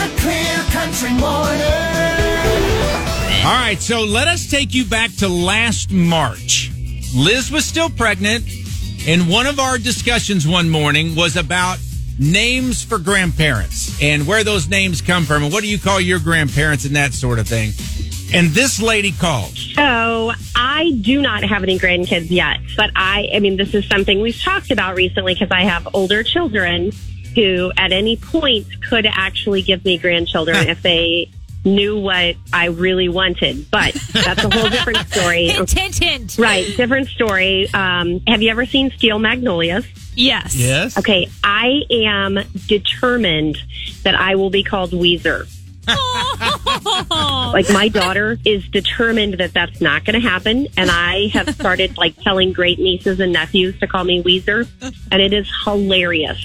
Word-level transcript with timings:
a 0.00 0.08
clear 0.16 0.56
country 0.70 1.10
morning. 1.10 1.60
All 3.44 3.56
right, 3.56 3.78
so 3.80 4.02
let 4.02 4.28
us 4.28 4.50
take 4.50 4.74
you 4.74 4.84
back 4.84 5.14
to 5.16 5.28
last 5.28 5.92
March. 5.92 6.70
Liz 7.14 7.50
was 7.50 7.66
still 7.66 7.90
pregnant, 7.90 8.44
and 9.06 9.28
one 9.28 9.46
of 9.46 9.58
our 9.58 9.76
discussions 9.76 10.46
one 10.46 10.70
morning 10.70 11.14
was 11.16 11.36
about 11.36 11.78
names 12.18 12.82
for 12.82 12.98
grandparents 12.98 14.00
and 14.02 14.26
where 14.26 14.44
those 14.44 14.68
names 14.68 15.00
come 15.00 15.24
from 15.24 15.42
and 15.42 15.52
what 15.52 15.62
do 15.62 15.68
you 15.68 15.78
call 15.78 16.00
your 16.00 16.18
grandparents 16.18 16.84
and 16.84 16.96
that 16.96 17.12
sort 17.12 17.38
of 17.38 17.46
thing. 17.46 17.72
And 18.32 18.50
this 18.50 18.80
lady 18.80 19.12
called. 19.12 19.56
So 19.56 20.32
I 20.54 20.92
do 21.00 21.20
not 21.20 21.42
have 21.42 21.62
any 21.62 21.78
grandkids 21.78 22.30
yet, 22.30 22.58
but 22.76 22.90
I, 22.94 23.28
I 23.34 23.40
mean, 23.40 23.56
this 23.56 23.74
is 23.74 23.86
something 23.88 24.20
we've 24.20 24.40
talked 24.40 24.70
about 24.70 24.96
recently 24.96 25.34
because 25.34 25.50
I 25.50 25.62
have 25.62 25.88
older 25.94 26.22
children 26.22 26.92
who 27.34 27.72
at 27.76 27.92
any 27.92 28.16
point 28.16 28.66
could 28.88 29.06
actually 29.06 29.62
give 29.62 29.84
me 29.84 29.98
grandchildren 29.98 30.68
if 30.68 30.82
they 30.82 31.30
knew 31.64 31.98
what 31.98 32.36
I 32.52 32.66
really 32.66 33.08
wanted. 33.08 33.70
But 33.70 33.94
that's 34.12 34.44
a 34.44 34.50
whole 34.50 34.68
different 34.70 35.08
story. 35.08 35.48
Hint, 35.48 35.70
hint, 35.70 35.98
hint. 35.98 36.36
Right, 36.38 36.66
different 36.76 37.08
story. 37.08 37.68
Um, 37.72 38.20
have 38.26 38.42
you 38.42 38.50
ever 38.50 38.66
seen 38.66 38.90
Steel 38.92 39.18
Magnolias? 39.18 39.86
Yes. 40.14 40.56
Yes. 40.56 40.98
Okay, 40.98 41.28
I 41.44 41.82
am 41.90 42.38
determined 42.66 43.58
that 44.02 44.14
I 44.14 44.34
will 44.34 44.50
be 44.50 44.62
called 44.62 44.90
Weezer. 44.90 45.48
Oh. 45.92 47.50
Like 47.52 47.68
my 47.70 47.88
daughter 47.88 48.38
is 48.44 48.66
determined 48.68 49.34
that 49.34 49.52
that's 49.52 49.80
not 49.80 50.04
going 50.04 50.20
to 50.20 50.26
happen, 50.28 50.68
and 50.76 50.90
I 50.90 51.28
have 51.28 51.52
started 51.54 51.96
like 51.98 52.16
telling 52.22 52.52
great 52.52 52.78
nieces 52.78 53.18
and 53.18 53.32
nephews 53.32 53.78
to 53.80 53.86
call 53.86 54.04
me 54.04 54.22
Weezer, 54.22 54.68
and 55.10 55.22
it 55.22 55.32
is 55.32 55.50
hilarious. 55.64 56.38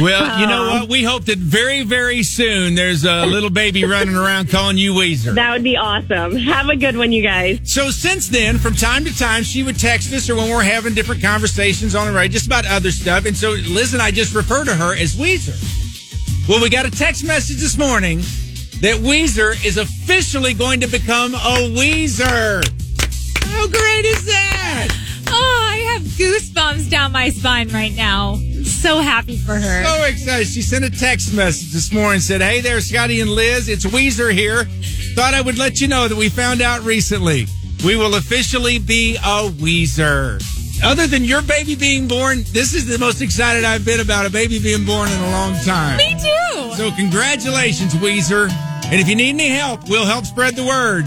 Well, 0.00 0.40
you 0.40 0.46
know 0.46 0.68
what? 0.68 0.88
We 0.88 1.02
hope 1.02 1.24
that 1.26 1.38
very, 1.38 1.82
very 1.82 2.22
soon 2.22 2.74
there's 2.74 3.04
a 3.04 3.24
little 3.26 3.50
baby 3.50 3.84
running 3.84 4.14
around 4.14 4.50
calling 4.50 4.76
you 4.76 4.92
Weezer. 4.92 5.34
That 5.34 5.52
would 5.52 5.62
be 5.64 5.76
awesome. 5.76 6.36
Have 6.36 6.68
a 6.68 6.76
good 6.76 6.96
one, 6.96 7.12
you 7.12 7.22
guys. 7.22 7.60
So 7.64 7.90
since 7.90 8.28
then, 8.28 8.58
from 8.58 8.74
time 8.74 9.04
to 9.04 9.16
time, 9.16 9.42
she 9.42 9.62
would 9.62 9.78
text 9.78 10.12
us 10.12 10.28
or 10.28 10.36
when 10.36 10.50
we're 10.50 10.62
having 10.62 10.94
different 10.94 11.22
conversations 11.22 11.94
on 11.94 12.06
the 12.06 12.12
radio, 12.12 12.32
just 12.32 12.46
about 12.46 12.66
other 12.66 12.90
stuff. 12.90 13.26
And 13.26 13.36
so 13.36 13.50
Liz 13.50 13.92
and 13.94 14.02
I 14.02 14.10
just 14.10 14.34
refer 14.34 14.64
to 14.64 14.74
her 14.74 14.94
as 14.94 15.16
Weezer. 15.16 15.56
Well, 16.48 16.60
we 16.62 16.68
got 16.68 16.86
a 16.86 16.90
text 16.90 17.24
message 17.24 17.56
this 17.56 17.76
morning 17.76 18.18
that 18.80 19.00
Weezer 19.00 19.64
is 19.64 19.78
officially 19.78 20.54
going 20.54 20.80
to 20.80 20.86
become 20.86 21.34
a 21.34 21.70
Weezer. 21.74 22.62
How 23.44 23.66
great 23.66 24.04
is 24.04 24.26
that? 24.26 24.88
Oh, 25.28 25.68
I 25.72 25.78
have 25.92 26.02
goosebumps 26.02 26.90
down 26.90 27.12
my 27.12 27.30
spine 27.30 27.68
right 27.68 27.94
now. 27.94 28.38
So 28.76 29.00
happy 29.00 29.36
for 29.36 29.54
her. 29.54 29.84
So 29.84 30.04
excited. 30.04 30.46
She 30.46 30.62
sent 30.62 30.84
a 30.84 30.90
text 30.90 31.34
message 31.34 31.72
this 31.72 31.92
morning 31.92 32.20
said, 32.20 32.40
Hey 32.40 32.60
there, 32.60 32.80
Scotty 32.80 33.20
and 33.20 33.30
Liz. 33.30 33.68
It's 33.68 33.84
Weezer 33.84 34.32
here. 34.32 34.64
Thought 35.14 35.34
I 35.34 35.40
would 35.40 35.58
let 35.58 35.80
you 35.80 35.88
know 35.88 36.06
that 36.06 36.16
we 36.16 36.28
found 36.28 36.60
out 36.60 36.82
recently. 36.82 37.46
We 37.84 37.96
will 37.96 38.14
officially 38.14 38.78
be 38.78 39.16
a 39.16 39.48
Weezer. 39.50 40.42
Other 40.84 41.06
than 41.06 41.24
your 41.24 41.42
baby 41.42 41.74
being 41.74 42.06
born, 42.06 42.44
this 42.52 42.74
is 42.74 42.86
the 42.86 42.98
most 42.98 43.22
excited 43.22 43.64
I've 43.64 43.84
been 43.84 44.00
about 44.00 44.26
a 44.26 44.30
baby 44.30 44.60
being 44.60 44.84
born 44.84 45.08
in 45.10 45.18
a 45.20 45.30
long 45.30 45.54
time. 45.64 45.96
Me 45.96 46.14
too. 46.14 46.74
So 46.76 46.90
congratulations, 46.92 47.94
Weezer. 47.94 48.50
And 48.84 49.00
if 49.00 49.08
you 49.08 49.16
need 49.16 49.30
any 49.30 49.48
help, 49.48 49.88
we'll 49.88 50.06
help 50.06 50.26
spread 50.26 50.54
the 50.54 50.64
word. 50.64 51.06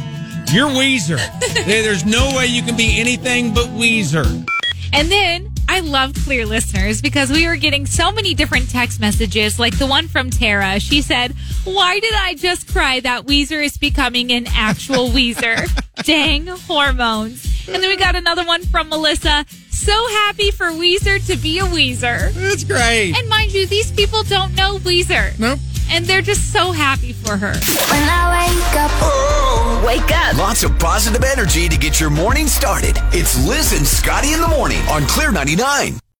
You're 0.51 0.69
Weezer. 0.69 1.19
There's 1.65 2.03
no 2.03 2.35
way 2.35 2.47
you 2.47 2.63
can 2.63 2.75
be 2.75 2.99
anything 2.99 3.53
but 3.53 3.67
Weezer. 3.67 4.45
And 4.93 5.09
then 5.09 5.51
I 5.67 5.81
love 5.81 6.13
clear 6.25 6.45
listeners 6.45 7.01
because 7.01 7.29
we 7.29 7.47
were 7.47 7.55
getting 7.55 7.85
so 7.85 8.11
many 8.11 8.33
different 8.33 8.69
text 8.69 8.99
messages, 8.99 9.59
like 9.59 9.77
the 9.77 9.85
one 9.85 10.07
from 10.07 10.29
Tara. 10.29 10.79
She 10.79 11.01
said, 11.01 11.33
Why 11.63 11.99
did 11.99 12.13
I 12.13 12.33
just 12.33 12.67
cry 12.71 12.99
that 13.01 13.25
Weezer 13.25 13.63
is 13.63 13.77
becoming 13.77 14.31
an 14.31 14.47
actual 14.47 15.09
Weezer? 15.09 15.69
Dang 16.03 16.47
hormones. 16.47 17.45
And 17.67 17.83
then 17.83 17.89
we 17.89 17.97
got 17.97 18.15
another 18.15 18.43
one 18.45 18.63
from 18.63 18.89
Melissa. 18.89 19.45
So 19.69 20.07
happy 20.09 20.51
for 20.51 20.67
Weezer 20.67 21.25
to 21.27 21.37
be 21.37 21.59
a 21.59 21.63
Weezer. 21.63 22.31
That's 22.33 22.63
great. 22.63 23.13
And 23.15 23.29
mind 23.29 23.53
you, 23.53 23.67
these 23.67 23.91
people 23.91 24.23
don't 24.23 24.55
know 24.55 24.79
Weezer. 24.79 25.37
Nope. 25.39 25.59
And 25.91 26.05
they're 26.05 26.21
just 26.21 26.51
so 26.51 26.71
happy 26.71 27.13
for 27.13 27.37
her. 27.37 27.53
When 27.53 28.09
I 28.09 28.47
wake 28.47 28.75
up, 28.79 29.38
wake 29.83 30.11
up. 30.11 30.37
Lots 30.37 30.63
of 30.63 30.77
positive 30.79 31.23
energy 31.23 31.69
to 31.69 31.77
get 31.77 31.99
your 31.99 32.09
morning 32.09 32.47
started. 32.47 32.97
It's 33.11 33.37
Liz 33.47 33.73
and 33.73 33.85
Scotty 33.85 34.33
in 34.33 34.41
the 34.41 34.47
morning 34.47 34.81
on 34.89 35.03
Clear 35.03 35.31
99. 35.31 35.99